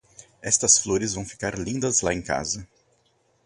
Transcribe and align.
Estas 0.41 0.79
flores 0.81 1.13
vão 1.13 1.23
ficar 1.23 1.59
lindas 1.59 2.01
lá 2.01 2.11
em 2.11 2.23
casa. 2.23 2.67